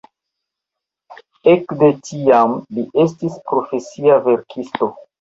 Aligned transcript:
Ekde 1.53 1.91
tiam 2.09 2.57
li 2.75 2.89
estis 3.07 3.39
profesia 3.49 4.21
verkisto. 4.29 4.95